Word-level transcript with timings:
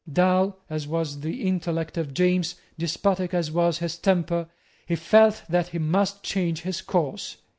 Dull 0.11 0.57
as 0.67 0.87
was 0.87 1.19
the 1.19 1.43
intellect 1.43 1.95
of 1.95 2.11
James, 2.11 2.55
despotic 2.75 3.35
as 3.35 3.51
was 3.51 3.77
his 3.77 3.99
temper, 3.99 4.49
he 4.87 4.95
felt 4.95 5.43
that 5.47 5.67
he 5.67 5.77
must 5.77 6.23
change 6.23 6.61
his 6.63 6.81
course. 6.81 7.37